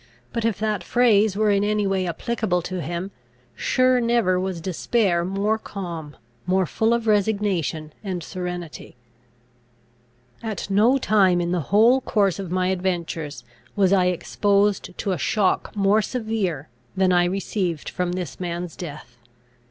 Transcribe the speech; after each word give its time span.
But, 0.33 0.45
if 0.45 0.57
that 0.57 0.83
phrase 0.83 1.37
were 1.37 1.51
in 1.51 1.63
any 1.63 1.85
way 1.85 2.07
applicable 2.07 2.63
to 2.63 2.81
him, 2.81 3.11
sure 3.53 4.01
never 4.01 4.39
was 4.39 4.59
despair 4.59 5.23
more 5.23 5.59
calm, 5.59 6.15
more 6.47 6.65
full 6.65 6.91
of 6.95 7.05
resignation 7.05 7.93
and 8.03 8.23
serenity. 8.23 8.95
At 10.41 10.71
no 10.71 10.97
time 10.97 11.39
in 11.39 11.51
the 11.51 11.69
whole 11.69 12.01
course 12.01 12.39
of 12.39 12.49
my 12.49 12.69
adventures 12.69 13.43
was 13.75 13.93
I 13.93 14.05
exposed 14.05 14.97
to 14.97 15.11
a 15.11 15.19
shock 15.19 15.71
more 15.75 16.01
severe, 16.01 16.67
than 16.97 17.13
I 17.13 17.25
received 17.25 17.87
from 17.87 18.13
this 18.13 18.39
man's 18.39 18.75
death. 18.75 19.17